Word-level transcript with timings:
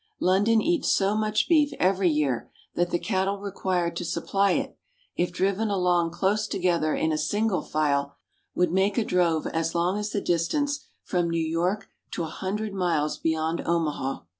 London 0.19 0.61
eats 0.63 0.89
so 0.89 1.15
much 1.15 1.47
beef 1.47 1.73
every 1.79 2.09
year 2.09 2.49
that 2.73 2.89
the 2.89 2.97
cattle 2.97 3.37
required 3.37 3.95
to 3.97 4.03
supply 4.03 4.53
it, 4.53 4.75
if 5.15 5.31
driven 5.31 5.69
along 5.69 6.09
close 6.09 6.47
together 6.47 6.95
in 6.95 7.15
single 7.19 7.61
file, 7.61 8.15
would 8.55 8.71
make 8.71 8.97
a 8.97 9.05
drove 9.05 9.45
as 9.45 9.75
long 9.75 9.99
as 9.99 10.09
the 10.09 10.19
distance 10.19 10.87
from 11.03 11.29
New 11.29 11.37
York 11.47 11.87
to 12.09 12.23
a 12.23 12.25
hundred 12.25 12.73
miles 12.73 13.19
beyond 13.19 13.61
Omaha. 13.63 14.21